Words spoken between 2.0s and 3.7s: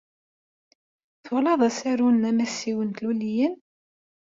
n Amasiw n Tlulliyin?